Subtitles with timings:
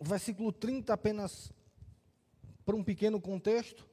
[0.00, 1.52] o versículo 30 apenas
[2.64, 3.86] para um pequeno contexto.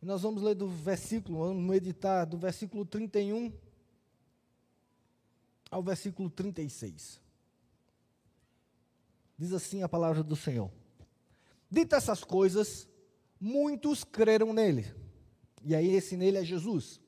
[0.00, 3.52] E nós vamos ler do versículo, vamos meditar do versículo 31
[5.70, 7.20] ao versículo 36.
[9.36, 10.70] Diz assim a palavra do Senhor:
[11.68, 12.88] Dita essas coisas,
[13.40, 14.94] muitos creram nele.
[15.64, 17.00] E aí, esse nele é Jesus.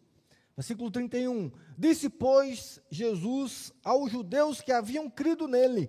[0.56, 1.52] Versículo 31.
[1.78, 5.88] Disse, pois, Jesus aos judeus que haviam crido nele: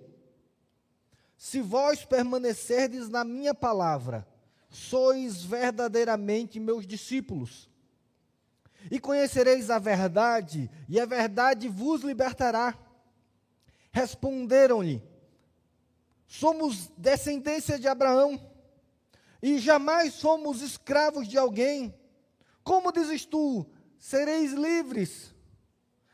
[1.42, 4.24] Se vós permanecerdes na minha palavra,
[4.70, 7.68] sois verdadeiramente meus discípulos.
[8.88, 12.78] E conhecereis a verdade, e a verdade vos libertará.
[13.90, 15.02] Responderam-lhe:
[16.28, 18.40] Somos descendência de Abraão,
[19.42, 21.92] e jamais somos escravos de alguém.
[22.62, 23.66] Como dizes tu,
[23.98, 25.34] sereis livres?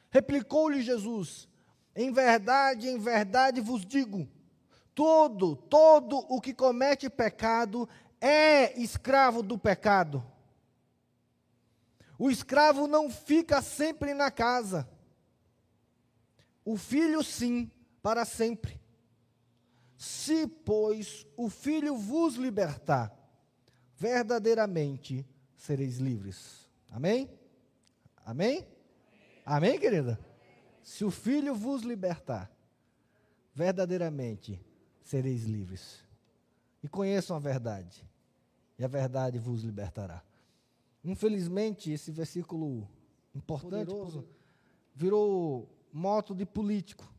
[0.09, 1.47] Replicou-lhe Jesus:
[1.95, 4.27] Em verdade, em verdade vos digo:
[4.99, 7.89] todo, todo o que comete pecado
[8.21, 10.27] é escravo do pecado.
[12.19, 14.91] O escravo não fica sempre na casa.
[16.65, 17.71] O filho, sim,
[18.03, 18.81] para sempre.
[19.97, 23.17] Se, pois, o filho vos libertar,
[23.97, 25.25] verdadeiramente
[25.57, 26.69] sereis livres.
[26.91, 27.31] Amém?
[28.27, 28.67] Amém?
[29.47, 30.19] Amém, querida?
[30.83, 32.51] Se o filho vos libertar,
[33.55, 34.67] verdadeiramente
[35.09, 36.05] sereis livres.
[36.83, 38.05] E conheçam a verdade,
[38.79, 40.23] e a verdade vos libertará.
[41.03, 42.87] Infelizmente, esse versículo
[43.35, 44.29] importante Poderoso.
[44.95, 47.11] virou moto de político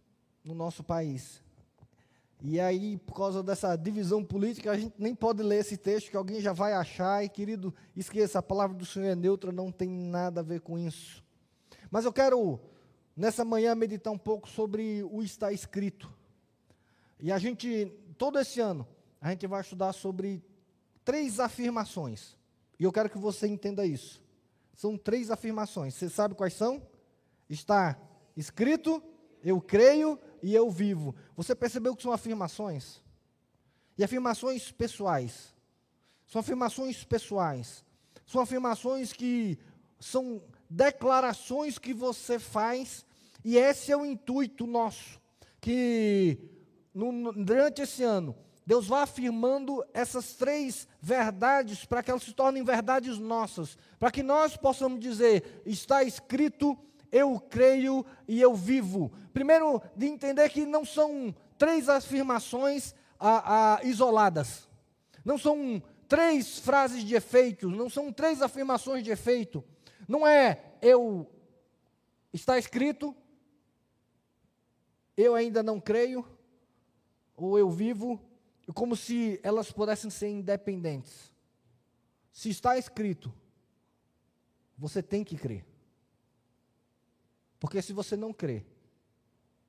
[0.43, 1.41] no nosso país.
[2.41, 6.15] E aí, por causa dessa divisão política, a gente nem pode ler esse texto, que
[6.15, 9.89] alguém já vai achar, e querido, esqueça, a palavra do Senhor é neutra, não tem
[9.89, 11.23] nada a ver com isso.
[11.91, 12.61] Mas eu quero,
[13.17, 16.18] nessa manhã, meditar um pouco sobre o está escrito.
[17.19, 18.87] E a gente, todo esse ano,
[19.19, 20.43] a gente vai estudar sobre
[21.03, 22.37] três afirmações.
[22.79, 24.23] E eu quero que você entenda isso.
[24.73, 25.93] São três afirmações.
[25.93, 26.81] Você sabe quais são?
[27.49, 27.99] Está
[28.37, 29.03] escrito,
[29.43, 31.13] eu creio e eu vivo.
[31.35, 33.01] Você percebeu que são afirmações?
[33.97, 35.53] E afirmações pessoais.
[36.25, 37.83] São afirmações pessoais.
[38.25, 39.59] São afirmações que
[39.99, 43.05] são declarações que você faz,
[43.43, 45.19] e esse é o intuito nosso.
[45.59, 46.37] Que
[47.07, 48.35] no, durante esse ano
[48.69, 54.21] Deus vai afirmando essas três verdades para que elas se tornem verdades nossas, para que
[54.21, 56.77] nós possamos dizer: está escrito,
[57.11, 59.11] eu creio e eu vivo.
[59.33, 64.69] Primeiro, de entender que não são três afirmações a, a, isoladas,
[65.25, 69.63] não são três frases de efeito, não são três afirmações de efeito.
[70.07, 71.27] Não é eu,
[72.31, 73.15] está escrito,
[75.17, 76.23] eu ainda não creio,
[77.45, 78.19] ou eu vivo,
[78.73, 81.33] como se elas pudessem ser independentes.
[82.31, 83.33] Se está escrito,
[84.77, 85.65] você tem que crer.
[87.59, 88.65] Porque se você não crê,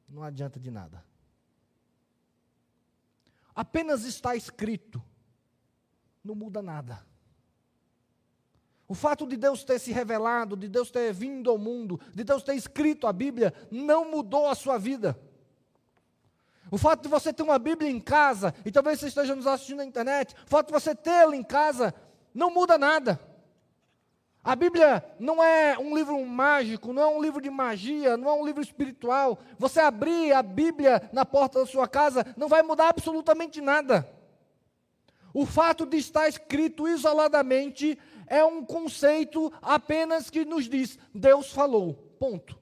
[0.09, 1.05] não adianta de nada.
[3.55, 5.03] Apenas está escrito,
[6.23, 7.05] não muda nada.
[8.87, 12.43] O fato de Deus ter se revelado, de Deus ter vindo ao mundo, de Deus
[12.43, 15.17] ter escrito a Bíblia, não mudou a sua vida.
[16.71, 19.79] O fato de você ter uma Bíblia em casa, e talvez você esteja nos assistindo
[19.79, 21.95] na internet, o fato de você tê-la em casa,
[22.35, 23.19] não muda nada.
[24.43, 28.33] A Bíblia não é um livro mágico, não é um livro de magia, não é
[28.33, 29.39] um livro espiritual.
[29.59, 34.09] Você abrir a Bíblia na porta da sua casa não vai mudar absolutamente nada.
[35.35, 41.95] O fato de estar escrito isoladamente é um conceito apenas que nos diz: Deus falou.
[42.19, 42.60] Ponto.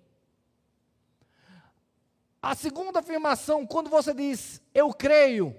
[2.41, 5.55] A segunda afirmação, quando você diz eu creio,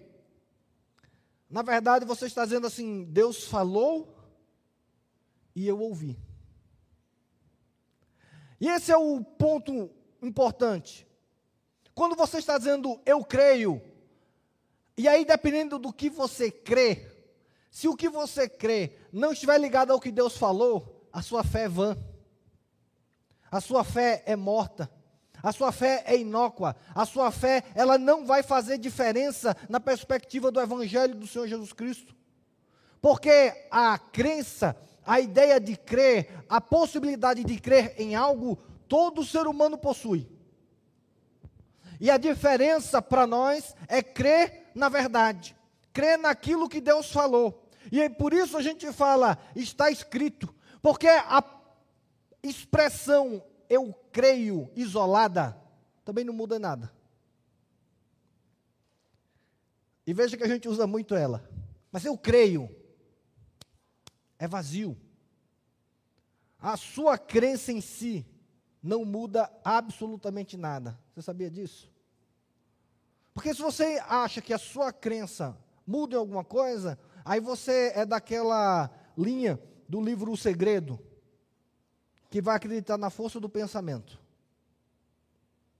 [1.50, 4.16] na verdade você está dizendo assim: Deus falou
[5.54, 6.18] e eu ouvi.
[8.62, 9.90] E esse é o ponto
[10.22, 11.06] importante.
[11.94, 13.82] Quando você está dizendo eu creio,
[14.98, 17.06] e aí dependendo do que você crê,
[17.70, 21.64] se o que você crê não estiver ligado ao que Deus falou, a sua fé
[21.64, 21.98] é vã.
[23.52, 24.90] A sua fé é morta.
[25.42, 26.76] A sua fé é inócua.
[26.94, 31.74] A sua fé, ela não vai fazer diferença na perspectiva do evangelho do Senhor Jesus
[31.74, 32.16] Cristo.
[33.02, 34.76] Porque a crença,
[35.06, 38.58] a ideia de crer, a possibilidade de crer em algo,
[38.88, 40.28] todo ser humano possui.
[42.00, 45.56] E a diferença para nós é crer na verdade,
[45.92, 47.68] crer naquilo que Deus falou.
[47.92, 51.44] E por isso a gente fala, está escrito, porque a
[52.42, 55.56] expressão eu creio isolada
[56.04, 56.92] também não muda nada.
[60.08, 61.48] E veja que a gente usa muito ela.
[61.92, 62.68] Mas eu creio.
[64.40, 64.98] É vazio.
[66.60, 68.26] A sua crença em si
[68.82, 71.00] não muda absolutamente nada.
[71.14, 71.92] Você sabia disso?
[73.36, 75.56] Porque se você acha que a sua crença
[75.86, 81.00] muda em alguma coisa, aí você é daquela linha do livro O Segredo,
[82.30, 84.20] que vai acreditar na força do pensamento.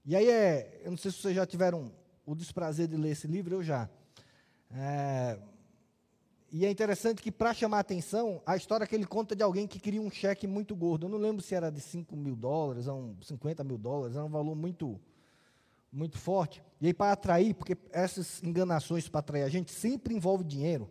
[0.04, 1.92] E aí é, eu não sei se vocês já tiveram
[2.26, 3.88] o desprazer de ler esse livro, eu já.
[4.72, 5.38] É,
[6.52, 9.68] e é interessante que, para chamar a atenção, a história que ele conta de alguém
[9.68, 11.06] que queria um cheque muito gordo.
[11.06, 14.30] Eu não lembro se era de 5 mil dólares, ou 50 mil dólares, era um
[14.30, 15.00] valor muito,
[15.92, 16.60] muito forte.
[16.80, 20.90] E aí, para atrair, porque essas enganações para atrair a gente sempre envolve dinheiro.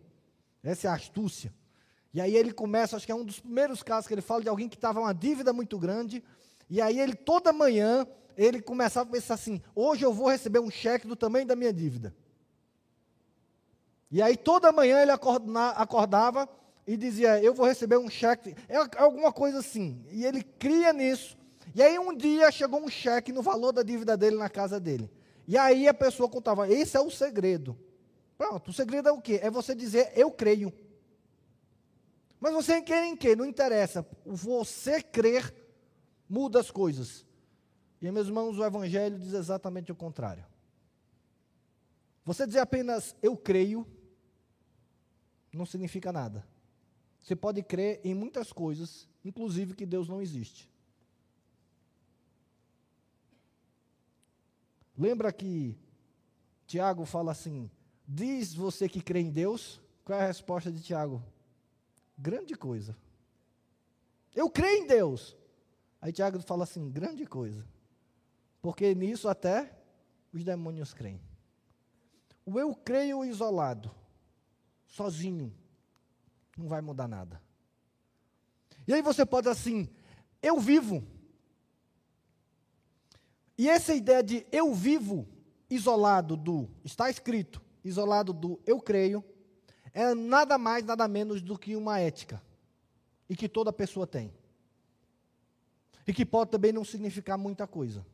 [0.62, 1.52] Essa é a astúcia.
[2.12, 4.48] E aí ele começa, acho que é um dos primeiros casos que ele fala de
[4.48, 6.22] alguém que estava uma dívida muito grande.
[6.68, 10.70] E aí ele, toda manhã, ele começava a pensar assim: hoje eu vou receber um
[10.70, 12.14] cheque do tamanho da minha dívida.
[14.10, 16.48] E aí toda manhã ele acordava
[16.86, 18.56] e dizia: Eu vou receber um cheque.
[18.68, 20.04] É alguma coisa assim.
[20.10, 21.38] E ele cria nisso.
[21.74, 25.08] E aí um dia chegou um cheque no valor da dívida dele na casa dele.
[25.46, 27.78] E aí a pessoa contava: Esse é o segredo.
[28.36, 29.38] Pronto, o segredo é o quê?
[29.42, 30.72] É você dizer: Eu creio.
[32.40, 33.36] Mas você quer em quê?
[33.36, 34.06] Não interessa.
[34.24, 35.54] Você crer
[36.28, 37.26] muda as coisas.
[38.00, 40.46] E, meus irmãos, o Evangelho diz exatamente o contrário.
[42.24, 43.86] Você dizer apenas eu creio
[45.52, 46.46] não significa nada.
[47.20, 50.70] Você pode crer em muitas coisas, inclusive que Deus não existe.
[54.96, 55.76] Lembra que
[56.66, 57.70] Tiago fala assim:
[58.06, 59.80] diz você que crê em Deus?
[60.04, 61.22] Qual é a resposta de Tiago?
[62.20, 62.94] Grande coisa.
[64.34, 65.34] Eu creio em Deus.
[66.02, 67.66] Aí Tiago fala assim: grande coisa.
[68.60, 69.74] Porque nisso até
[70.30, 71.20] os demônios creem.
[72.44, 73.90] O eu creio isolado
[74.86, 75.54] sozinho,
[76.56, 77.40] não vai mudar nada.
[78.86, 79.88] E aí você pode assim,
[80.42, 81.02] eu vivo.
[83.56, 85.26] E essa ideia de eu vivo
[85.70, 89.24] isolado do está escrito, isolado do eu creio,
[89.92, 92.42] é nada mais, nada menos do que uma ética.
[93.28, 94.32] E que toda pessoa tem.
[96.06, 98.04] E que pode também não significar muita coisa.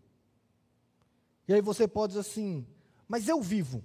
[1.49, 2.67] E aí você pode dizer assim,
[3.09, 3.83] mas eu vivo.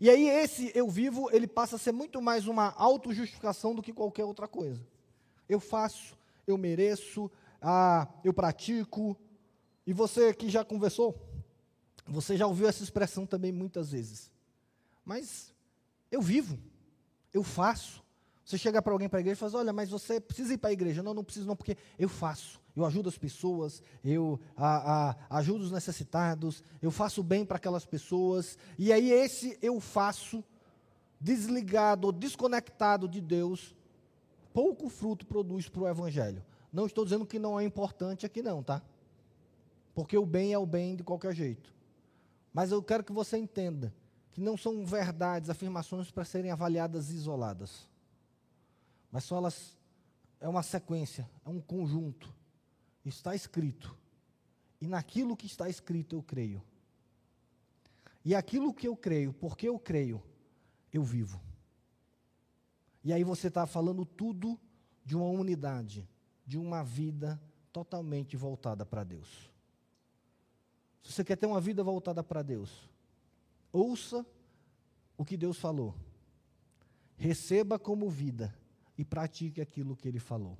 [0.00, 3.92] E aí esse eu vivo, ele passa a ser muito mais uma autojustificação do que
[3.92, 4.84] qualquer outra coisa.
[5.48, 6.16] Eu faço,
[6.46, 7.30] eu mereço,
[7.60, 9.16] ah, eu pratico.
[9.86, 11.16] E você que já conversou,
[12.06, 14.30] você já ouviu essa expressão também muitas vezes.
[15.04, 15.52] Mas
[16.10, 16.58] eu vivo,
[17.32, 18.02] eu faço.
[18.44, 20.70] Você chega para alguém para a igreja e fala, olha, mas você precisa ir para
[20.70, 21.02] a igreja.
[21.02, 25.64] Não, não preciso não, porque eu faço eu ajudo as pessoas, eu a, a, ajudo
[25.64, 30.42] os necessitados, eu faço bem para aquelas pessoas, e aí esse eu faço,
[31.20, 33.76] desligado ou desconectado de Deus,
[34.52, 36.44] pouco fruto produz para o Evangelho.
[36.72, 38.82] Não estou dizendo que não é importante aqui, não, tá?
[39.94, 41.72] Porque o bem é o bem de qualquer jeito.
[42.52, 43.92] Mas eu quero que você entenda
[44.32, 47.88] que não são verdades, afirmações para serem avaliadas isoladas.
[49.10, 49.76] Mas só elas
[50.40, 52.34] é uma sequência, é um conjunto
[53.04, 53.96] está escrito.
[54.80, 56.62] E naquilo que está escrito eu creio.
[58.24, 60.22] E aquilo que eu creio, porque eu creio,
[60.92, 61.40] eu vivo.
[63.02, 64.58] E aí você está falando tudo
[65.04, 66.08] de uma unidade,
[66.46, 67.40] de uma vida
[67.72, 69.50] totalmente voltada para Deus.
[71.02, 72.88] Se você quer ter uma vida voltada para Deus,
[73.72, 74.26] ouça
[75.16, 75.94] o que Deus falou.
[77.16, 78.54] Receba como vida
[78.98, 80.58] e pratique aquilo que Ele falou.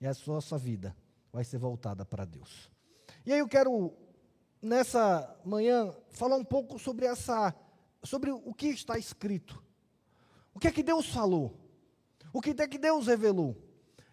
[0.00, 0.94] É a sua vida
[1.32, 2.70] vai ser voltada para Deus.
[3.26, 3.92] E aí eu quero
[4.62, 7.54] nessa manhã falar um pouco sobre essa
[8.02, 9.62] sobre o que está escrito.
[10.54, 11.58] O que é que Deus falou?
[12.32, 13.56] O que é que Deus revelou?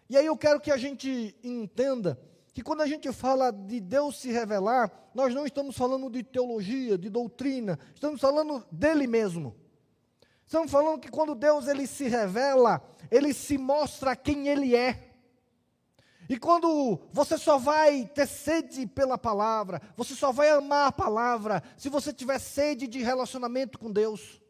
[0.08, 2.18] E aí eu quero que a gente entenda
[2.52, 6.98] que quando a gente fala de Deus se revelar, nós não estamos falando de teologia,
[6.98, 9.56] de doutrina, estamos falando dele mesmo.
[10.46, 15.14] Estamos falando que quando Deus ele se revela, ele se mostra quem ele é.
[16.28, 21.62] E quando você só vai ter sede pela palavra, você só vai amar a palavra
[21.76, 24.42] se você tiver sede de relacionamento com Deus.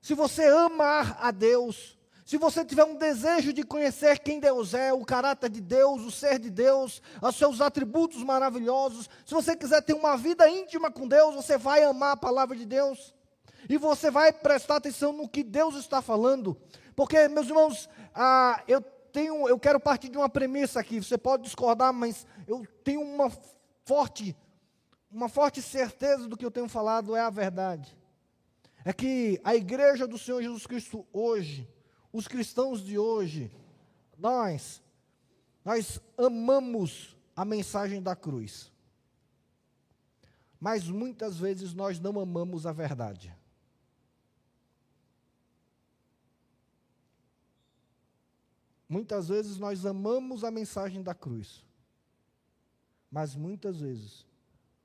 [0.00, 4.92] Se você amar a Deus, se você tiver um desejo de conhecer quem Deus é,
[4.92, 9.82] o caráter de Deus, o ser de Deus, os seus atributos maravilhosos, se você quiser
[9.82, 13.14] ter uma vida íntima com Deus, você vai amar a palavra de Deus.
[13.68, 16.56] E você vai prestar atenção no que Deus está falando.
[16.96, 21.02] Porque, meus irmãos, ah, eu tenho, eu quero partir de uma premissa aqui.
[21.02, 23.30] Você pode discordar, mas eu tenho uma
[23.84, 24.36] forte,
[25.10, 27.96] uma forte certeza do que eu tenho falado é a verdade.
[28.84, 31.68] é que a igreja do Senhor Jesus Cristo hoje,
[32.14, 33.50] os cristãos de hoje,
[34.16, 34.80] nós,
[35.64, 38.70] nós amamos a mensagem da cruz.
[40.60, 43.36] Mas muitas vezes nós não amamos a verdade.
[48.88, 51.64] Muitas vezes nós amamos a mensagem da cruz.
[53.10, 54.24] Mas muitas vezes,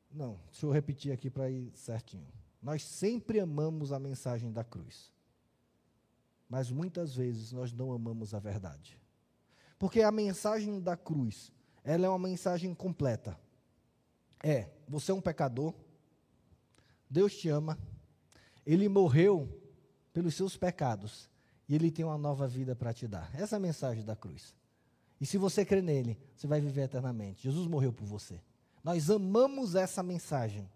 [0.09, 2.27] não, deixa eu repetir aqui para ir certinho.
[2.59, 5.18] Nós sempre amamos a mensagem da cruz.
[6.49, 8.99] Mas muitas vezes nós não amamos a verdade.
[9.77, 11.51] Porque a mensagem da cruz,
[11.83, 13.39] ela é uma mensagem completa.
[14.43, 15.73] É, você é um pecador,
[17.09, 17.77] Deus te ama,
[18.65, 19.47] Ele morreu
[20.11, 21.29] pelos seus pecados
[21.67, 23.29] e Ele tem uma nova vida para te dar.
[23.33, 24.55] Essa é a mensagem da cruz.
[25.21, 27.43] E se você crê nele, você vai viver eternamente.
[27.43, 28.41] Jesus morreu por você.
[28.83, 30.69] Nós amamos essa mensagem.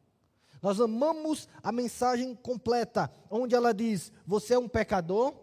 [0.62, 5.34] Nós amamos a mensagem completa, onde ela diz: você é um pecador,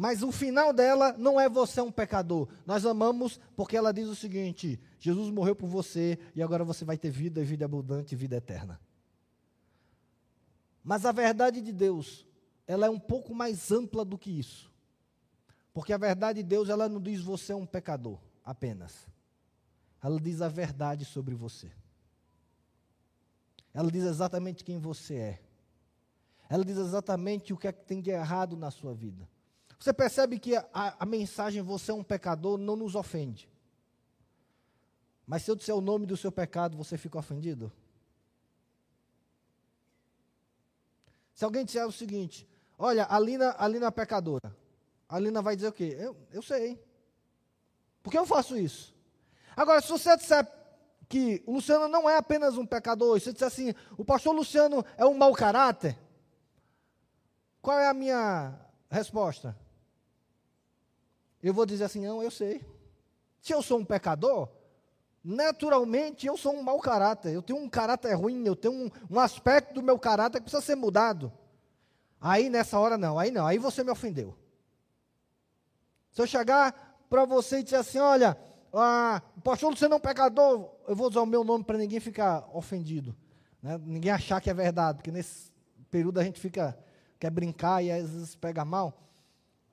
[0.00, 2.48] mas o final dela não é você é um pecador.
[2.64, 6.96] Nós amamos porque ela diz o seguinte: Jesus morreu por você e agora você vai
[6.96, 8.80] ter vida, vida abundante, vida eterna.
[10.82, 12.26] Mas a verdade de Deus,
[12.66, 14.72] ela é um pouco mais ampla do que isso.
[15.70, 19.06] Porque a verdade de Deus, ela não diz você é um pecador apenas.
[20.02, 21.70] Ela diz a verdade sobre você.
[23.74, 25.42] Ela diz exatamente quem você é.
[26.48, 29.28] Ela diz exatamente o que é que tem de errado na sua vida.
[29.80, 33.48] Você percebe que a, a mensagem você é um pecador não nos ofende.
[35.26, 37.72] Mas se eu disser o nome do seu pecado, você fica ofendido?
[41.32, 42.46] Se alguém disser o seguinte,
[42.78, 44.54] olha, a Lina, a Lina é pecadora.
[45.08, 45.96] A Lina vai dizer o quê?
[45.98, 46.78] Eu, eu sei.
[48.02, 48.94] Por que eu faço isso?
[49.56, 50.46] Agora, se você disser
[51.08, 54.84] que o Luciano não é apenas um pecador, se você disser assim, o pastor Luciano
[54.98, 55.98] é um mau caráter,
[57.62, 58.54] qual é a minha
[58.90, 59.56] resposta?
[61.42, 62.64] Eu vou dizer assim, não, eu sei.
[63.40, 64.48] Se eu sou um pecador,
[65.24, 67.32] naturalmente eu sou um mau caráter.
[67.32, 70.62] Eu tenho um caráter ruim, eu tenho um, um aspecto do meu caráter que precisa
[70.62, 71.32] ser mudado.
[72.20, 74.36] Aí nessa hora não, aí não, aí você me ofendeu.
[76.12, 78.36] Se eu chegar para você e dizer assim, olha,
[78.72, 82.46] ah, pastor Luciano é um pecador, eu vou usar o meu nome para ninguém ficar
[82.52, 83.16] ofendido.
[83.62, 83.80] Né?
[83.82, 85.50] Ninguém achar que é verdade, porque nesse
[85.90, 86.78] período a gente fica,
[87.18, 89.02] quer brincar e às vezes pega mal.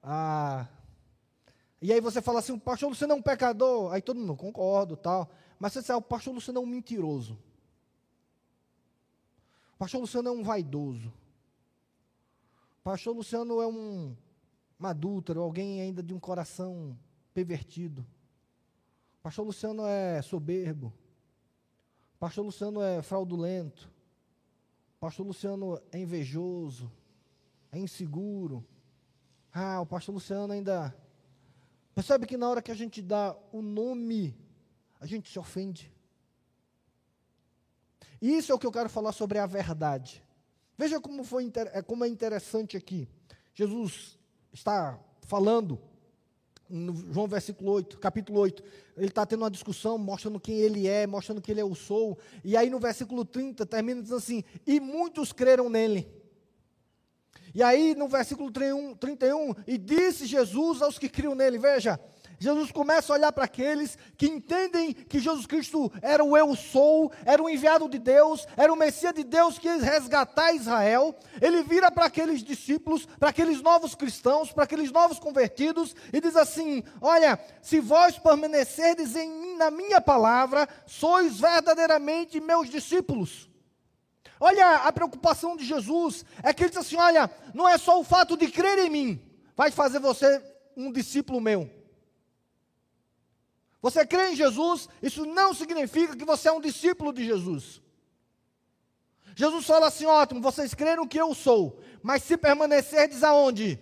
[0.01, 0.65] Ah,
[1.81, 4.97] e aí você fala assim, o pastor Luciano é um pecador, aí todo mundo concorda
[4.97, 5.29] tal.
[5.59, 7.37] Mas você sabe, o pastor Luciano é um mentiroso.
[9.75, 11.13] O pastor Luciano é um vaidoso.
[12.79, 14.15] O pastor Luciano é um,
[14.79, 16.97] um adúltero, alguém ainda de um coração
[17.33, 18.05] pervertido.
[19.21, 20.91] Pastor Luciano é soberbo.
[22.19, 23.91] Pastor Luciano é fraudulento.
[24.99, 26.91] Pastor Luciano é invejoso.
[27.71, 28.65] É inseguro.
[29.53, 30.95] Ah, o pastor Luciano ainda.
[31.97, 34.37] Percebe que na hora que a gente dá o nome,
[34.99, 35.91] a gente se ofende.
[38.21, 40.23] E isso é o que eu quero falar sobre a verdade.
[40.77, 43.09] Veja como, foi, é, como é interessante aqui.
[43.51, 44.15] Jesus
[44.53, 45.81] está falando
[46.69, 48.63] no João versículo 8, capítulo 8,
[48.95, 52.15] ele está tendo uma discussão, mostrando quem ele é, mostrando que ele é o sou.
[52.43, 56.07] E aí no versículo 30 termina dizendo assim: E muitos creram nele.
[57.57, 61.99] E aí no versículo 31, 31 e disse Jesus aos que criam nele: Veja,
[62.37, 67.11] Jesus começa a olhar para aqueles que entendem que Jesus Cristo era o eu sou,
[67.25, 71.15] era o enviado de Deus, era o Messias de Deus que ia resgatar Israel.
[71.41, 76.35] Ele vira para aqueles discípulos, para aqueles novos cristãos, para aqueles novos convertidos e diz
[76.35, 83.46] assim: Olha, se vós permanecerdes em mim, na minha palavra, sois verdadeiramente meus discípulos.
[84.39, 88.03] Olha a preocupação de Jesus, é que ele diz assim: Olha, não é só o
[88.03, 89.21] fato de crer em mim,
[89.55, 90.41] vai fazer você
[90.75, 91.69] um discípulo meu.
[93.81, 97.81] Você crê em Jesus, isso não significa que você é um discípulo de Jesus.
[99.35, 103.79] Jesus fala assim: ótimo, vocês creram que eu sou, mas se permanecerdes aonde?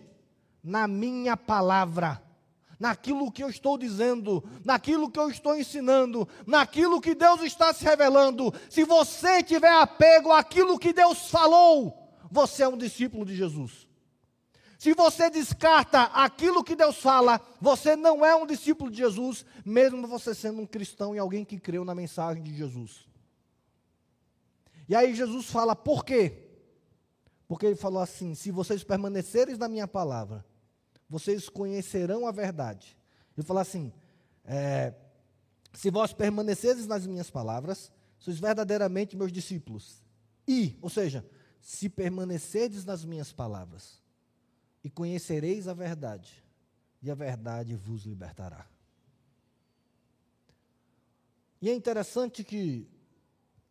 [0.64, 2.22] Na minha palavra,
[2.80, 7.84] naquilo que eu estou dizendo, naquilo que eu estou ensinando, naquilo que Deus está se
[7.84, 8.54] revelando.
[8.70, 13.88] Se você tiver apego àquilo que Deus falou, você é um discípulo de Jesus.
[14.78, 20.08] Se você descarta aquilo que Deus fala, você não é um discípulo de Jesus, mesmo
[20.08, 23.08] você sendo um cristão e alguém que creu na mensagem de Jesus.
[24.88, 26.46] E aí Jesus fala, por quê?
[27.48, 30.46] Porque ele falou assim: se vocês permanecerem na minha palavra,
[31.10, 32.98] vocês conhecerão a verdade.
[33.38, 33.94] Ele falou assim:
[34.44, 34.94] é,
[35.74, 40.02] se vós permaneceres nas minhas palavras, sois verdadeiramente meus discípulos.
[40.48, 41.26] E, ou seja,
[41.62, 44.02] se permanecerdes nas minhas palavras,
[44.84, 46.44] e conhecereis a verdade,
[47.02, 48.68] e a verdade vos libertará.
[51.62, 52.88] E é interessante que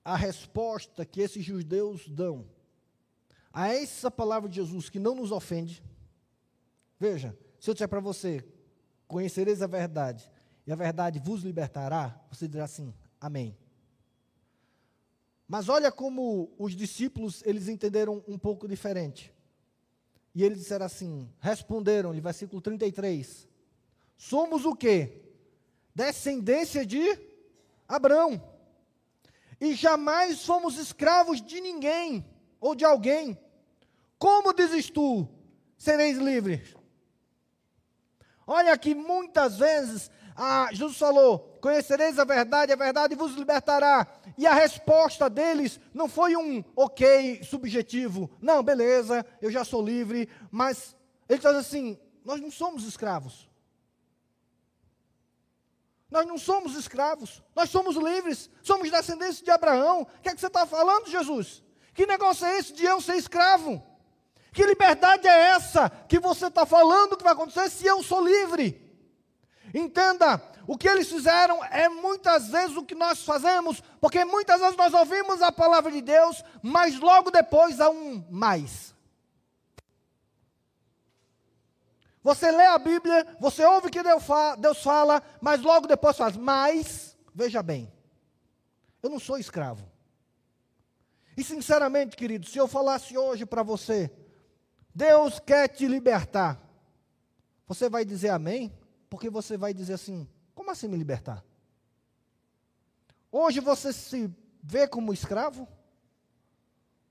[0.04, 2.46] a resposta que esses judeus dão
[3.52, 5.80] a essa palavra de Jesus que não nos ofende,
[6.98, 8.44] veja, se eu disser para você,
[9.06, 10.30] conhecereis a verdade,
[10.66, 13.56] e a verdade vos libertará, você dirá assim, amém.
[15.46, 19.32] Mas olha como os discípulos, eles entenderam um pouco diferente.
[20.34, 23.48] E eles disseram assim, responderam-lhe, versículo 33,
[24.16, 25.22] somos o quê?
[25.94, 27.18] Descendência de
[27.86, 28.42] Abraão.
[29.60, 32.24] E jamais fomos escravos de ninguém
[32.60, 33.38] ou de alguém.
[34.18, 35.28] Como dizes tu,
[35.76, 36.74] sereis livres?
[38.46, 44.06] Olha que muitas vezes ah, Jesus falou: Conhecereis a verdade, a verdade vos libertará.
[44.36, 48.30] E a resposta deles não foi um ok subjetivo.
[48.40, 50.28] Não, beleza, eu já sou livre.
[50.50, 50.96] Mas
[51.28, 53.48] ele diz assim: Nós não somos escravos.
[56.10, 60.02] Nós não somos escravos, nós somos livres, somos descendentes de Abraão.
[60.02, 61.60] O que é que você está falando, Jesus?
[61.92, 63.82] Que negócio é esse de eu ser escravo?
[64.54, 68.80] Que liberdade é essa que você está falando que vai acontecer se eu sou livre?
[69.74, 74.76] Entenda, o que eles fizeram é muitas vezes o que nós fazemos, porque muitas vezes
[74.76, 78.94] nós ouvimos a palavra de Deus, mas logo depois há um mais.
[82.22, 86.36] Você lê a Bíblia, você ouve o que Deus fala, mas logo depois faz.
[86.36, 87.92] Mas, veja bem,
[89.02, 89.84] eu não sou escravo.
[91.36, 94.10] E sinceramente, querido, se eu falasse hoje para você,
[94.94, 96.60] Deus quer te libertar,
[97.66, 98.72] você vai dizer amém?
[99.10, 101.44] Porque você vai dizer assim: como assim me libertar?
[103.32, 104.32] Hoje você se
[104.62, 105.66] vê como escravo?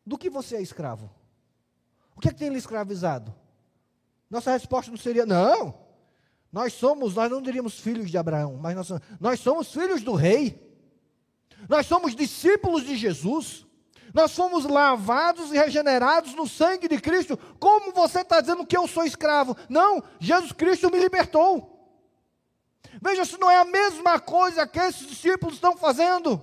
[0.06, 1.10] Do que você é escravo?
[2.16, 3.34] O que, é que tem lhe escravizado?
[4.30, 5.84] Nossa resposta não seria, não.
[6.52, 10.62] Nós somos, nós não diríamos filhos de Abraão, mas nós, nós somos filhos do rei.
[11.68, 13.66] Nós somos discípulos de Jesus.
[14.14, 17.36] Nós fomos lavados e regenerados no sangue de Cristo.
[17.60, 19.58] Como você está dizendo que eu sou escravo?
[19.68, 21.74] Não, Jesus Cristo me libertou.
[23.02, 26.40] Veja se não é a mesma coisa que esses discípulos estão fazendo.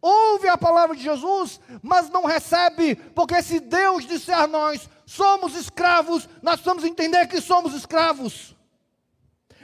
[0.00, 5.54] Ouve a palavra de Jesus, mas não recebe, porque se Deus disser a nós, somos
[5.54, 8.56] escravos, nós precisamos entender que somos escravos.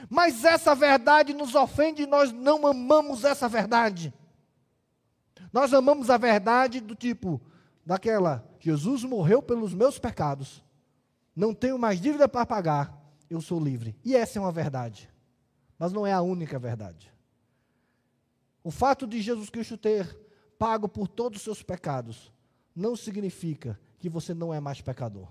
[0.09, 4.13] Mas essa verdade nos ofende e nós não amamos essa verdade.
[5.51, 7.41] Nós amamos a verdade do tipo,
[7.85, 10.63] daquela, Jesus morreu pelos meus pecados,
[11.35, 13.95] não tenho mais dívida para pagar, eu sou livre.
[14.03, 15.11] E essa é uma verdade
[15.81, 17.11] mas não é a única verdade.
[18.63, 20.15] O fato de Jesus Cristo ter
[20.55, 22.31] pago por todos os seus pecados
[22.75, 25.27] não significa que você não é mais pecador.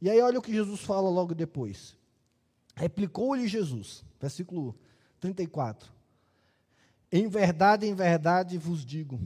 [0.00, 1.98] E aí olha o que Jesus fala logo depois.
[2.74, 4.74] Replicou-lhe Jesus, versículo
[5.20, 5.92] 34.
[7.10, 9.20] Em verdade, em verdade vos digo,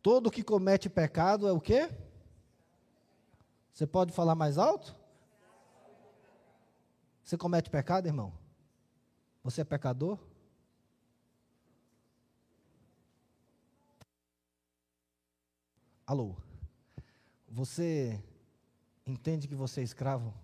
[0.00, 1.90] todo que comete pecado é o quê?
[3.72, 4.94] Você pode falar mais alto?
[7.24, 8.32] Você comete pecado, irmão?
[9.42, 10.18] Você é pecador?
[16.06, 16.36] Alô?
[17.48, 18.22] Você
[19.06, 20.34] entende que você é escravo?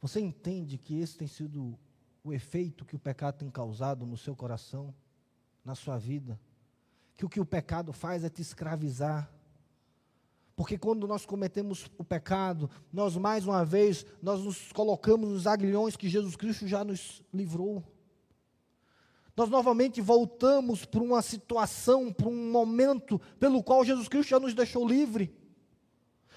[0.00, 1.78] Você entende que esse tem sido
[2.24, 4.94] o efeito que o pecado tem causado no seu coração,
[5.64, 6.40] na sua vida?
[7.16, 9.30] Que o que o pecado faz é te escravizar
[10.54, 15.96] porque quando nós cometemos o pecado, nós mais uma vez, nós nos colocamos nos aguilhões
[15.96, 17.82] que Jesus Cristo já nos livrou.
[19.34, 24.52] Nós novamente voltamos para uma situação, para um momento pelo qual Jesus Cristo já nos
[24.52, 25.34] deixou livre.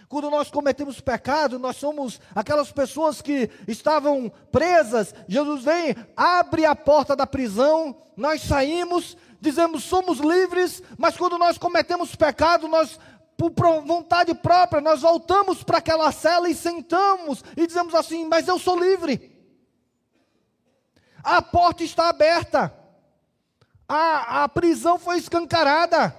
[0.08, 5.14] Quando nós cometemos pecado, nós somos aquelas pessoas que estavam presas.
[5.28, 11.58] Jesus vem, abre a porta da prisão, nós saímos, dizemos somos livres, mas quando nós
[11.58, 13.00] cometemos pecado, nós
[13.38, 18.58] por vontade própria, nós voltamos para aquela cela e sentamos e dizemos assim: Mas eu
[18.58, 19.36] sou livre.
[21.22, 22.74] A porta está aberta.
[23.88, 26.16] A, a prisão foi escancarada.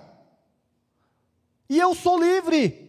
[1.69, 2.86] E eu sou livre.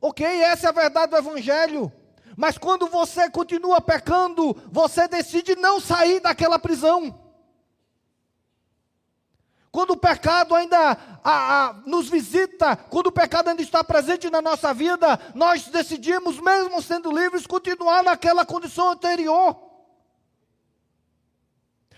[0.00, 1.92] Ok, essa é a verdade do Evangelho.
[2.36, 7.28] Mas quando você continua pecando, você decide não sair daquela prisão.
[9.72, 14.40] Quando o pecado ainda a, a, nos visita, quando o pecado ainda está presente na
[14.40, 19.56] nossa vida, nós decidimos, mesmo sendo livres, continuar naquela condição anterior.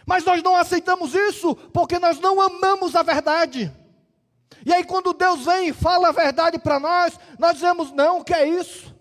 [0.06, 3.72] Mas nós não aceitamos isso porque nós não amamos a verdade.
[4.64, 8.24] E aí, quando Deus vem e fala a verdade para nós, nós dizemos: não, o
[8.24, 8.94] que é isso?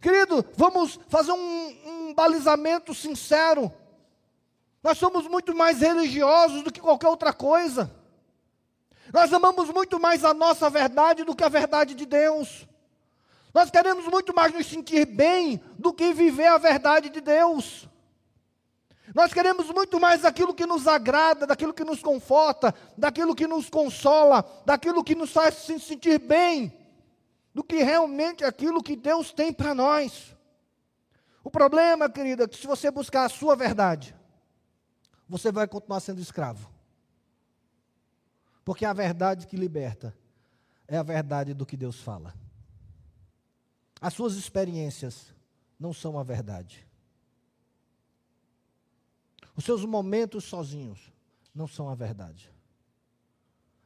[0.00, 3.72] Querido, vamos fazer um, um balizamento sincero.
[4.82, 7.88] Nós somos muito mais religiosos do que qualquer outra coisa.
[9.12, 12.66] Nós amamos muito mais a nossa verdade do que a verdade de Deus.
[13.54, 17.88] Nós queremos muito mais nos sentir bem do que viver a verdade de Deus.
[19.14, 23.68] Nós queremos muito mais daquilo que nos agrada, daquilo que nos conforta, daquilo que nos
[23.68, 26.72] consola, daquilo que nos faz se sentir bem,
[27.52, 30.34] do que realmente aquilo que Deus tem para nós.
[31.44, 34.14] O problema, querida, é que se você buscar a sua verdade,
[35.28, 36.70] você vai continuar sendo escravo.
[38.64, 40.16] Porque a verdade que liberta
[40.88, 42.34] é a verdade do que Deus fala.
[44.00, 45.34] As suas experiências
[45.78, 46.86] não são a verdade.
[49.56, 51.12] Os seus momentos sozinhos
[51.54, 52.50] não são a verdade.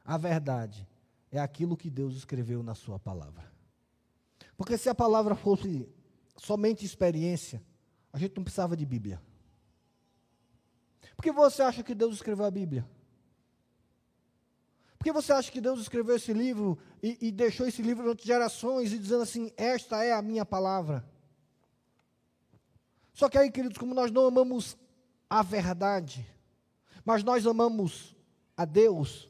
[0.03, 0.87] A verdade
[1.31, 3.51] é aquilo que Deus escreveu na Sua palavra.
[4.55, 5.87] Porque se a palavra fosse
[6.37, 7.61] somente experiência,
[8.11, 9.21] a gente não precisava de Bíblia.
[11.15, 12.87] Por que você acha que Deus escreveu a Bíblia?
[14.97, 18.25] Por que você acha que Deus escreveu esse livro e, e deixou esse livro durante
[18.25, 21.07] gerações e dizendo assim: Esta é a minha palavra?
[23.13, 24.77] Só que aí, queridos, como nós não amamos
[25.29, 26.25] a verdade,
[27.03, 28.15] mas nós amamos
[28.55, 29.29] a Deus,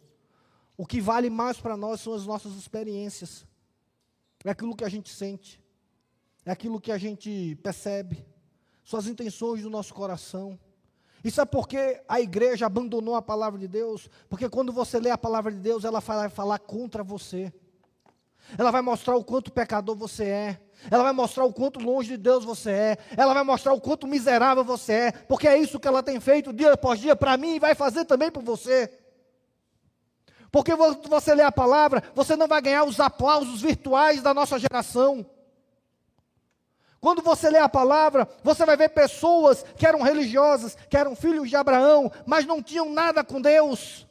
[0.77, 3.45] o que vale mais para nós são as nossas experiências,
[4.45, 5.62] é aquilo que a gente sente,
[6.45, 8.25] é aquilo que a gente percebe,
[8.86, 10.57] são as intenções do nosso coração.
[11.23, 14.10] E sabe por que a igreja abandonou a palavra de Deus?
[14.29, 17.51] Porque quando você lê a palavra de Deus, ela vai falar contra você.
[18.57, 20.62] Ela vai mostrar o quanto pecador você é.
[20.91, 22.97] Ela vai mostrar o quanto longe de Deus você é.
[23.17, 25.12] Ela vai mostrar o quanto miserável você é.
[25.12, 28.05] Porque é isso que ela tem feito dia após dia para mim e vai fazer
[28.05, 28.91] também por você.
[30.51, 35.25] Porque você lê a palavra, você não vai ganhar os aplausos virtuais da nossa geração.
[36.99, 41.49] Quando você lê a palavra, você vai ver pessoas que eram religiosas, que eram filhos
[41.49, 44.07] de Abraão, mas não tinham nada com Deus.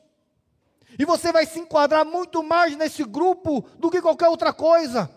[0.99, 5.11] E você vai se enquadrar muito mais nesse grupo do que qualquer outra coisa.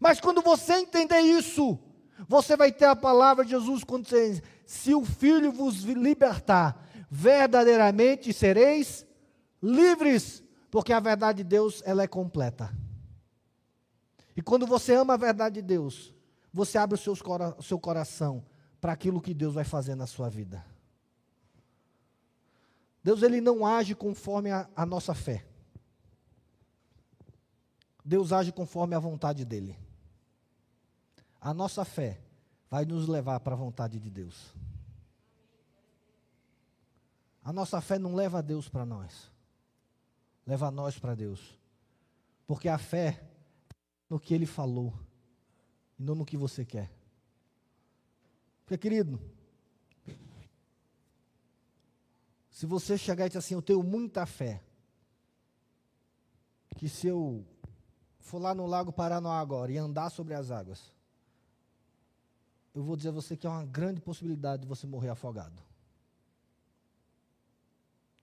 [0.00, 1.78] Mas quando você entender isso,
[2.28, 8.32] você vai ter a palavra de Jesus quando diz: Se o Filho vos libertar, verdadeiramente
[8.32, 9.06] sereis
[9.62, 12.70] livres, porque a verdade de Deus ela é completa.
[14.36, 16.12] E quando você ama a verdade de Deus,
[16.52, 18.44] você abre o seu coração
[18.80, 20.64] para aquilo que Deus vai fazer na sua vida.
[23.04, 25.46] Deus ele não age conforme a, a nossa fé.
[28.02, 29.78] Deus age conforme a vontade dele.
[31.38, 32.18] A nossa fé
[32.70, 34.54] vai nos levar para a vontade de Deus.
[37.44, 39.30] A nossa fé não leva Deus para nós,
[40.46, 41.58] leva nós para Deus.
[42.46, 43.22] Porque a fé
[44.08, 44.98] no que ele falou
[45.98, 46.90] e não no que você quer.
[48.64, 49.20] Porque, querido,
[52.54, 54.62] se você chegar e dizer assim, eu tenho muita fé,
[56.76, 57.44] que se eu
[58.20, 60.94] for lá no Lago Paranoá agora e andar sobre as águas,
[62.72, 65.60] eu vou dizer a você que é uma grande possibilidade de você morrer afogado.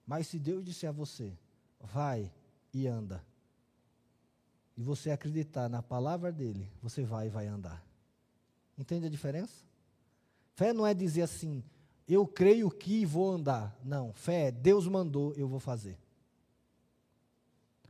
[0.06, 1.36] Mas se Deus disser a você,
[1.78, 2.32] vai
[2.72, 3.22] e anda,
[4.78, 7.84] e você acreditar na palavra dele, você vai e vai andar.
[8.78, 9.62] Entende a diferença?
[10.54, 11.62] Fé não é dizer assim,
[12.08, 13.76] eu creio que vou andar.
[13.84, 15.98] Não, fé é Deus mandou, eu vou fazer.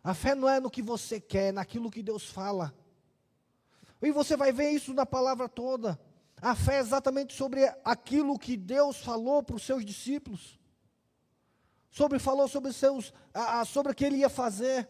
[0.04, 2.74] A fé não é no que você quer, é naquilo que Deus fala.
[4.00, 5.98] E você vai ver isso na palavra toda.
[6.40, 10.58] A fé é exatamente sobre aquilo que Deus falou para os seus discípulos.
[11.88, 13.12] Sobre falou sobre seus
[13.66, 14.88] sobre o que ele ia fazer.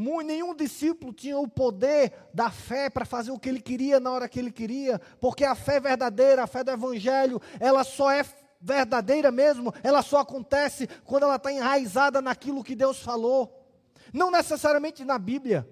[0.00, 4.28] Nenhum discípulo tinha o poder da fé para fazer o que ele queria na hora
[4.28, 8.24] que ele queria, porque a fé verdadeira, a fé do Evangelho, ela só é
[8.60, 13.68] verdadeira mesmo, ela só acontece quando ela está enraizada naquilo que Deus falou,
[14.12, 15.68] não necessariamente na Bíblia,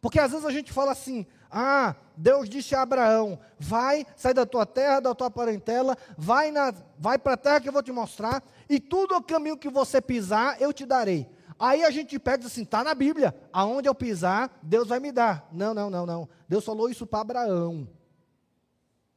[0.00, 4.44] porque às vezes a gente fala assim: ah, Deus disse a Abraão: vai, sai da
[4.44, 6.52] tua terra, da tua parentela, vai,
[6.98, 10.00] vai para a terra que eu vou te mostrar, e tudo o caminho que você
[10.00, 11.30] pisar, eu te darei.
[11.60, 15.46] Aí a gente pega assim, está na Bíblia, aonde eu pisar, Deus vai me dar.
[15.52, 16.28] Não, não, não, não.
[16.48, 17.86] Deus falou isso para Abraão.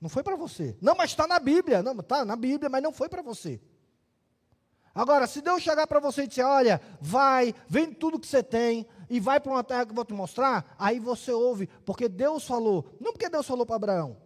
[0.01, 0.77] Não foi para você.
[0.82, 1.82] Não, mas está na Bíblia.
[1.82, 3.62] Não, está na Bíblia, mas não foi para você.
[4.93, 8.86] Agora, se Deus chegar para você e dizer, olha, vai, vende tudo que você tem
[9.10, 12.45] e vai para uma terra que eu vou te mostrar, aí você ouve, porque Deus
[12.45, 14.17] falou, não porque Deus falou para Abraão.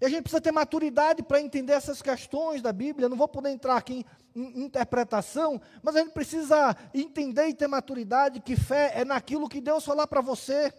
[0.00, 3.08] E a gente precisa ter maturidade para entender essas questões da Bíblia.
[3.08, 4.04] Não vou poder entrar aqui
[4.34, 9.48] em, em, interpretação, mas a gente precisa entender e ter maturidade que fé é naquilo
[9.48, 10.72] que Deus falar para você.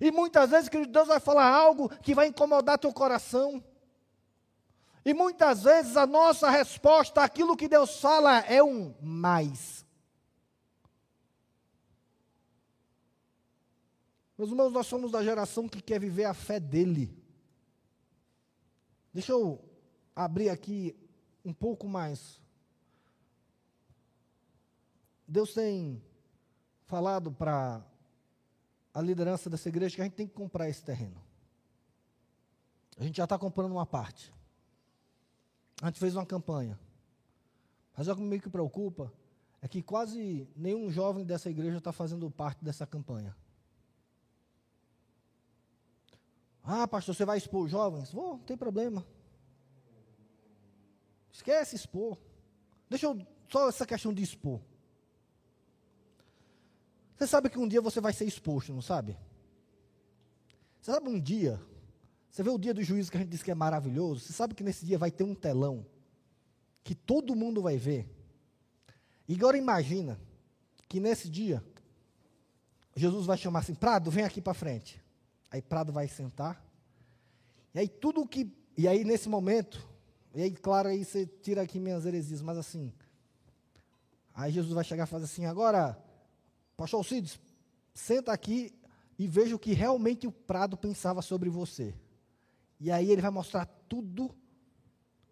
[0.00, 3.62] E muitas vezes, querido, Deus vai falar algo que vai incomodar teu coração.
[5.04, 9.84] E muitas vezes a nossa resposta àquilo que Deus fala é um mais.
[14.36, 17.23] Meus irmãos, nós somos da geração que quer viver a fé dele.
[19.14, 19.64] Deixa eu
[20.14, 20.96] abrir aqui
[21.44, 22.42] um pouco mais.
[25.26, 26.02] Deus tem
[26.86, 27.80] falado para
[28.92, 31.22] a liderança dessa igreja que a gente tem que comprar esse terreno.
[32.98, 34.34] A gente já está comprando uma parte.
[35.80, 36.78] A gente fez uma campanha.
[37.96, 39.12] Mas o que me preocupa
[39.62, 43.34] é que quase nenhum jovem dessa igreja está fazendo parte dessa campanha.
[46.64, 48.10] Ah, pastor, você vai expor jovens?
[48.10, 49.06] Vou, não tem problema.
[51.30, 52.16] Esquece expor.
[52.88, 53.18] Deixa eu.
[53.50, 54.60] Só essa questão de expor.
[57.14, 59.16] Você sabe que um dia você vai ser exposto, não sabe?
[60.80, 61.60] Você sabe um dia.
[62.30, 64.20] Você vê o dia do juízo que a gente diz que é maravilhoso.
[64.20, 65.84] Você sabe que nesse dia vai ter um telão.
[66.82, 68.08] Que todo mundo vai ver.
[69.28, 70.18] E agora imagina
[70.88, 71.62] que nesse dia.
[72.96, 75.03] Jesus vai chamar assim: Prado, vem aqui para frente.
[75.54, 76.60] Aí Prado vai sentar.
[77.72, 78.52] E aí tudo que.
[78.76, 79.88] E aí nesse momento.
[80.34, 82.92] E aí, claro, aí você tira aqui minhas heresias, mas assim.
[84.34, 85.96] Aí Jesus vai chegar e fazer assim: agora,
[86.76, 87.38] Pastor Alcides,
[87.94, 88.74] senta aqui
[89.16, 91.94] e veja o que realmente o Prado pensava sobre você.
[92.80, 94.34] E aí ele vai mostrar tudo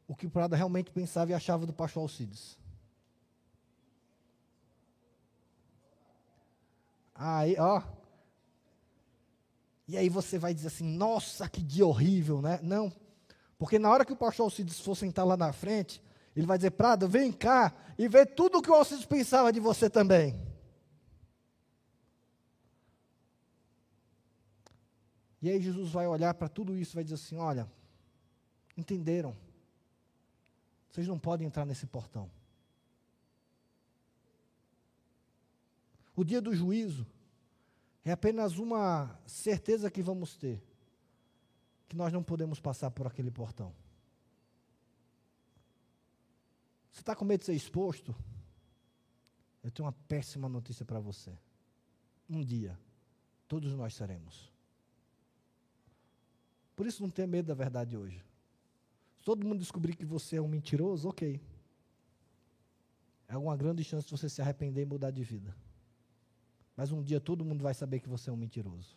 [0.07, 2.57] o que o Prado realmente pensava e achava do Pastor Alcides.
[7.13, 7.83] Aí, ó,
[9.87, 12.61] e aí você vai dizer assim, nossa, que dia horrível, né?
[12.63, 12.93] Não.
[13.59, 16.03] Porque na hora que o pastor Alcides for sentar lá na frente,
[16.35, 19.61] ele vai dizer, Prado, vem cá e vê tudo o que o Alcides pensava de
[19.61, 20.41] você também.
[25.43, 27.69] E aí Jesus vai olhar para tudo isso e vai dizer assim, olha,
[28.77, 29.37] entenderam?
[30.91, 32.31] Vocês não podem entrar nesse portão.
[36.15, 37.05] O dia do juízo
[38.05, 40.63] é apenas uma certeza que vamos ter:
[41.89, 43.75] que nós não podemos passar por aquele portão.
[46.91, 48.15] Você está com medo de ser exposto?
[49.63, 51.33] Eu tenho uma péssima notícia para você.
[52.29, 52.79] Um dia,
[53.47, 54.53] todos nós seremos.
[56.75, 58.23] Por isso, não tenha medo da verdade hoje.
[59.19, 61.41] Se todo mundo descobrir que você é um mentiroso, ok.
[63.29, 65.57] É uma grande chance de você se arrepender e mudar de vida.
[66.77, 68.97] Mas um dia todo mundo vai saber que você é um mentiroso.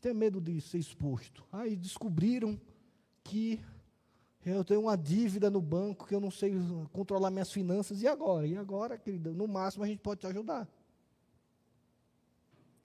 [0.00, 1.44] Tem medo de ser exposto.
[1.50, 2.60] Aí descobriram
[3.22, 3.60] que
[4.44, 6.52] eu tenho uma dívida no banco que eu não sei
[6.92, 8.02] controlar minhas finanças.
[8.02, 8.46] E agora?
[8.46, 9.32] E agora, querida?
[9.32, 10.68] No máximo a gente pode te ajudar.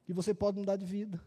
[0.08, 1.22] E você pode mudar de vida.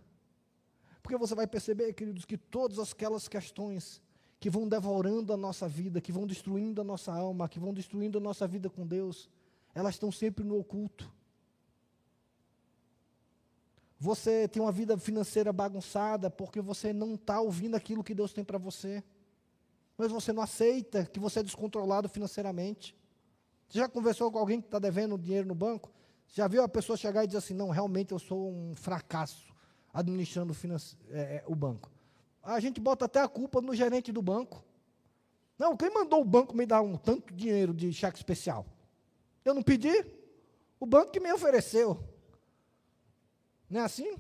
[1.03, 4.01] Porque você vai perceber, queridos, que todas aquelas questões
[4.41, 8.19] que vão devorando a nossa vida, que vão destruindo a nossa alma, que vão destruindo
[8.19, 9.29] a nossa vida com Deus,
[9.75, 11.13] elas estão sempre no oculto.
[13.99, 18.43] Você tem uma vida financeira bagunçada porque você não está ouvindo aquilo que Deus tem
[18.43, 19.03] para você.
[19.97, 22.97] Mas você não aceita que você é descontrolado financeiramente.
[23.69, 25.91] Você já conversou com alguém que está devendo dinheiro no banco?
[26.27, 29.55] Já viu a pessoa chegar e dizer assim: não, realmente eu sou um fracasso
[29.93, 30.53] administrando
[31.11, 31.91] é, é, o banco.
[32.43, 34.65] A gente bota até a culpa no gerente do banco.
[35.59, 38.67] Não, quem mandou o banco me dar um tanto dinheiro de cheque especial?
[39.45, 40.05] Eu não pedi,
[40.79, 42.03] o banco que me ofereceu.
[43.69, 44.17] Não é assim?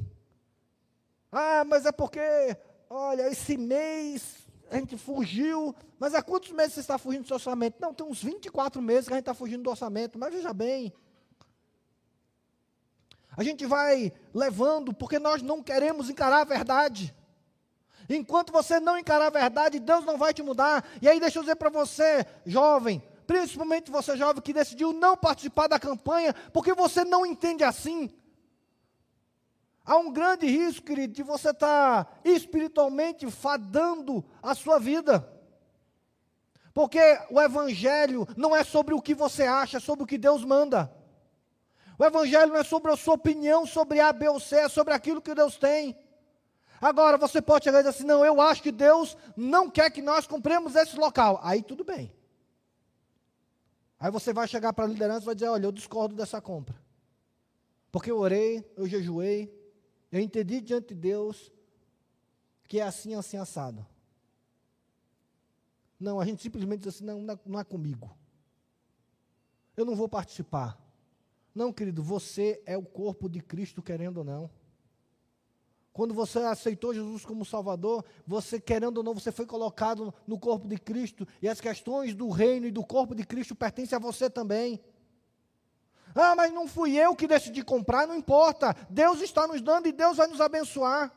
[1.31, 2.21] Ah, mas é porque,
[2.89, 5.75] olha, esse mês a gente fugiu.
[5.99, 7.77] Mas há quantos meses você está fugindo do seu orçamento?
[7.81, 10.19] Não, tem uns 24 meses que a gente está fugindo do orçamento.
[10.19, 10.93] Mas veja bem.
[13.37, 17.15] A gente vai levando porque nós não queremos encarar a verdade.
[18.09, 20.85] Enquanto você não encarar a verdade, Deus não vai te mudar.
[21.01, 25.67] E aí, deixa eu dizer para você, jovem, principalmente você jovem que decidiu não participar
[25.67, 28.11] da campanha, porque você não entende assim.
[29.85, 35.29] Há um grande risco, querido, de você estar tá espiritualmente fadando a sua vida.
[36.73, 40.45] Porque o Evangelho não é sobre o que você acha, é sobre o que Deus
[40.45, 40.91] manda.
[41.99, 44.95] O Evangelho não é sobre a sua opinião sobre A, B ou C, é sobre
[44.95, 45.97] aquilo que Deus tem.
[46.81, 50.03] Agora, você pode chegar e dizer assim: não, eu acho que Deus não quer que
[50.03, 51.41] nós compremos esse local.
[51.43, 52.13] Aí tudo bem.
[54.03, 56.75] Aí você vai chegar para a liderança e vai dizer: olha, eu discordo dessa compra.
[57.93, 59.57] Porque eu orei, eu jejuei,
[60.11, 61.53] eu entendi diante de Deus
[62.61, 63.87] porque é assim, assim, assado.
[66.01, 68.11] Não, a gente simplesmente diz assim: não, não é comigo.
[69.77, 70.77] Eu não vou participar.
[71.55, 74.51] Não, querido, você é o corpo de Cristo, querendo ou não.
[75.93, 80.67] Quando você aceitou Jesus como Salvador, você, querendo ou não, você foi colocado no corpo
[80.67, 84.31] de Cristo, e as questões do reino e do corpo de Cristo pertencem a você
[84.31, 84.81] também.
[86.15, 88.75] Ah, mas não fui eu que decidi comprar, não importa.
[88.89, 91.13] Deus está nos dando e Deus vai nos abençoar.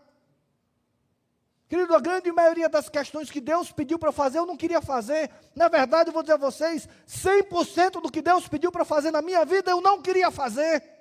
[1.68, 5.32] Querido, a grande maioria das questões que Deus pediu para fazer, eu não queria fazer.
[5.56, 9.22] Na verdade, eu vou dizer a vocês: 100% do que Deus pediu para fazer na
[9.22, 10.95] minha vida, eu não queria fazer.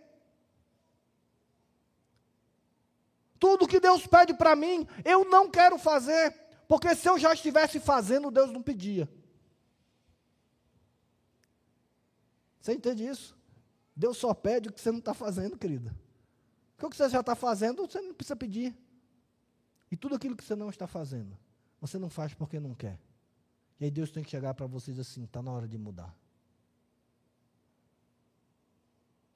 [3.38, 6.33] Tudo que Deus pede para mim, eu não quero fazer.
[6.66, 9.09] Porque se eu já estivesse fazendo, Deus não pedia.
[12.61, 13.37] Você entende isso?
[13.94, 15.94] Deus só pede o que você não está fazendo, querida.
[16.75, 18.77] Porque o que você já está fazendo, você não precisa pedir.
[19.90, 21.38] E tudo aquilo que você não está fazendo,
[21.81, 22.99] você não faz porque não quer.
[23.79, 26.14] E aí Deus tem que chegar para vocês assim: está na hora de mudar.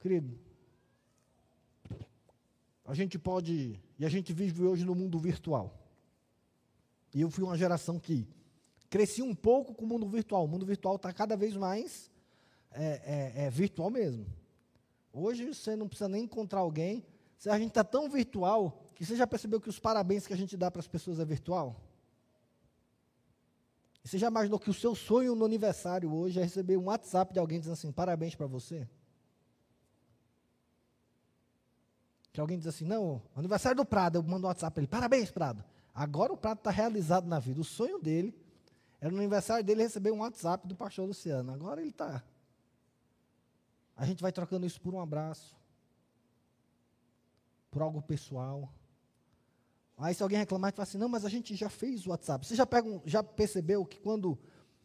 [0.00, 0.38] Querido,
[2.88, 5.78] a gente pode, e a gente vive hoje no mundo virtual.
[7.14, 8.26] E eu fui uma geração que
[8.88, 10.46] cresci um pouco com o mundo virtual.
[10.46, 12.10] O mundo virtual está cada vez mais
[12.72, 14.26] é, é, é virtual mesmo.
[15.12, 17.04] Hoje você não precisa nem encontrar alguém.
[17.46, 20.56] A gente está tão virtual que você já percebeu que os parabéns que a gente
[20.56, 21.84] dá para as pessoas é virtual?
[24.02, 27.38] você já imaginou que o seu sonho no aniversário hoje é receber um WhatsApp de
[27.38, 28.88] alguém dizendo assim, parabéns para você?
[32.32, 35.30] Que alguém diz assim, não, aniversário do Prado, eu mando um WhatsApp para ele, parabéns,
[35.30, 35.64] Prado.
[35.94, 37.60] Agora o Prado está realizado na vida.
[37.60, 38.34] O sonho dele
[39.00, 41.52] era no aniversário dele receber um WhatsApp do pastor Luciano.
[41.52, 42.22] Agora ele está.
[43.96, 45.56] A gente vai trocando isso por um abraço,
[47.70, 48.72] por algo pessoal.
[49.96, 52.46] Aí se alguém reclamar, fala assim, não, mas a gente já fez o WhatsApp.
[52.46, 54.38] Você já, pega, já percebeu que quando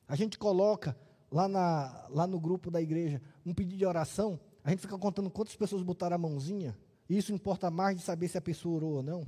[0.08, 0.98] a gente coloca
[1.32, 5.30] lá, na, lá no grupo da igreja um pedido de oração, a gente fica contando
[5.30, 6.76] quantas pessoas botaram a mãozinha,
[7.10, 9.28] isso importa mais de saber se a pessoa orou ou não?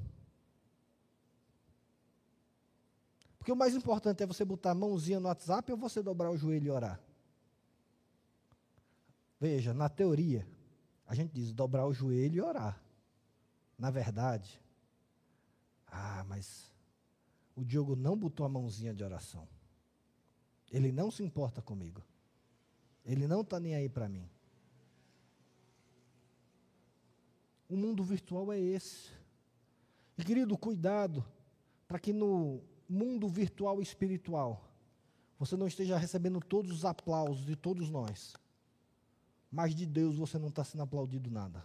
[3.38, 6.38] Porque o mais importante é você botar a mãozinha no WhatsApp ou você dobrar o
[6.38, 7.00] joelho e orar?
[9.40, 10.48] Veja, na teoria,
[11.06, 12.82] a gente diz dobrar o joelho e orar.
[13.78, 14.60] Na verdade,
[15.86, 16.72] ah, mas
[17.56, 19.48] o Diogo não botou a mãozinha de oração.
[20.72, 22.04] Ele não se importa comigo.
[23.06, 24.28] Ele não está nem aí para mim.
[27.70, 29.10] O mundo virtual é esse.
[30.18, 31.26] E, querido, cuidado
[31.88, 34.64] para que no mundo virtual espiritual
[35.38, 38.34] você não esteja recebendo todos os aplausos de todos nós,
[39.52, 41.64] mas de Deus você não está sendo aplaudido nada.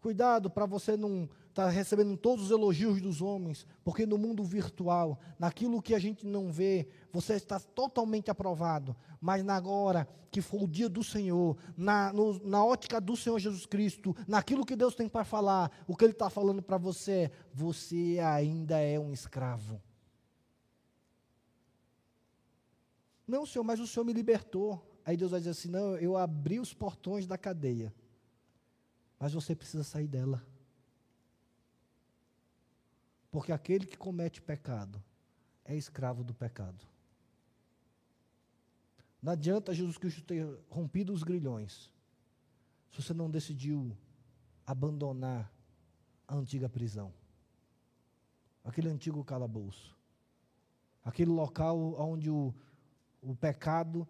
[0.00, 5.18] Cuidado para você não está recebendo todos os elogios dos homens, porque no mundo virtual,
[5.38, 8.94] naquilo que a gente não vê, você está totalmente aprovado.
[9.20, 13.38] Mas na agora que for o dia do Senhor, na, no, na ótica do Senhor
[13.40, 17.12] Jesus Cristo, naquilo que Deus tem para falar, o que Ele está falando para você
[17.12, 19.80] é: você ainda é um escravo.
[23.26, 24.82] Não, Senhor, mas o Senhor me libertou.
[25.04, 27.92] Aí Deus vai dizer assim: não, eu abri os portões da cadeia,
[29.18, 30.44] mas você precisa sair dela.
[33.30, 35.02] Porque aquele que comete pecado
[35.64, 36.86] é escravo do pecado.
[39.20, 41.90] Não adianta Jesus Cristo ter rompido os grilhões,
[42.90, 43.96] se você não decidiu
[44.64, 45.52] abandonar
[46.26, 47.12] a antiga prisão,
[48.64, 49.96] aquele antigo calabouço,
[51.04, 52.54] aquele local onde o,
[53.20, 54.06] o pecado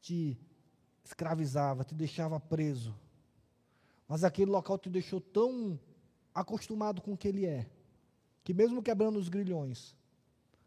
[0.00, 0.38] te
[1.04, 2.94] escravizava, te deixava preso.
[4.08, 5.78] Mas aquele local te deixou tão
[6.34, 7.70] acostumado com o que ele é,
[8.42, 9.94] que mesmo quebrando os grilhões,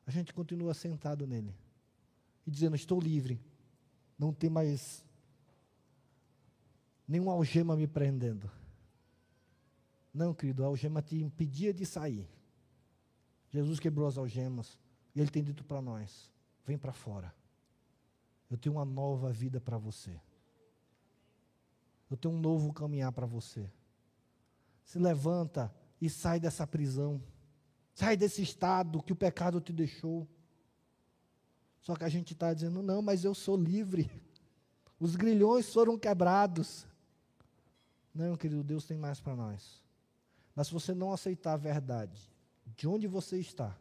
[0.06, 1.56] a gente continua sentado nele
[2.46, 3.42] e dizendo: Estou livre,
[4.18, 5.04] não tem mais
[7.08, 8.50] nenhuma algema me prendendo.
[10.14, 12.30] Não, querido, a algema te impedia de sair.
[13.50, 14.78] Jesus quebrou as algemas
[15.16, 16.30] e ele tem dito para nós:
[16.66, 17.34] Vem para fora.
[18.50, 20.20] Eu tenho uma nova vida para você.
[22.12, 23.72] Eu tenho um novo caminhar para você.
[24.84, 27.24] Se levanta e sai dessa prisão.
[27.94, 30.28] Sai desse estado que o pecado te deixou.
[31.80, 34.12] Só que a gente está dizendo, não, mas eu sou livre.
[35.00, 36.86] Os grilhões foram quebrados.
[38.14, 39.82] Não, querido, Deus tem mais para nós.
[40.54, 42.30] Mas se você não aceitar a verdade,
[42.76, 43.74] de onde você está,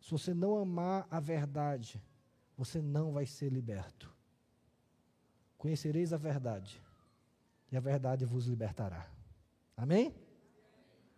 [0.00, 2.02] se você não amar a verdade,
[2.56, 4.10] você não vai ser liberto.
[5.58, 6.82] Conhecereis a verdade,
[7.70, 9.08] e a verdade vos libertará.
[9.76, 10.14] Amém?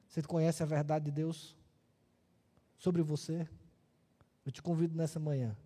[0.09, 1.57] Você conhece a verdade de Deus
[2.77, 3.49] sobre você?
[4.45, 5.57] Eu te convido nessa manhã.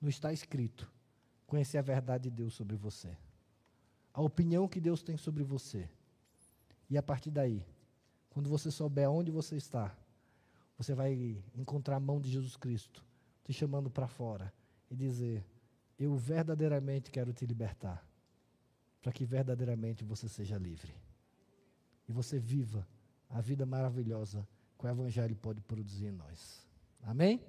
[0.00, 0.90] Não está escrito.
[1.46, 3.16] Conhecer a verdade de Deus sobre você.
[4.14, 5.88] A opinião que Deus tem sobre você.
[6.88, 7.66] E a partir daí,
[8.30, 9.94] quando você souber onde você está,
[10.78, 13.04] você vai encontrar a mão de Jesus Cristo
[13.44, 14.52] te chamando para fora
[14.90, 15.44] e dizer:
[15.98, 18.04] Eu verdadeiramente quero te libertar,
[19.00, 20.94] para que verdadeiramente você seja livre.
[22.08, 22.86] E você viva
[23.28, 24.46] a vida maravilhosa
[24.78, 26.66] que o Evangelho pode produzir em nós.
[27.02, 27.40] Amém?